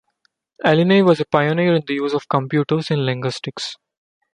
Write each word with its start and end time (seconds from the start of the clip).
Alinei 0.65 1.03
was 1.05 1.19
a 1.19 1.25
pioneer 1.27 1.75
in 1.75 1.83
the 1.85 1.93
use 1.93 2.15
of 2.15 2.27
computers 2.27 2.89
in 2.89 3.05
linguistics. 3.05 3.77